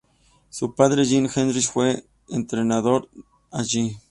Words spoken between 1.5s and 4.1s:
fue su entrenador allí.